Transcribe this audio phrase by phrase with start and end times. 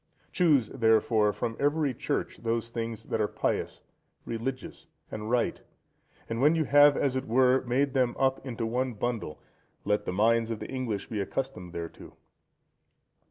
[0.31, 3.83] Choose, therefore, from every Church those things that are pious,
[4.25, 5.61] religious, and right,
[6.27, 9.39] and when you have, as it were, made them up into one bundle,
[9.85, 12.15] let the minds of the English be accustomed thereto.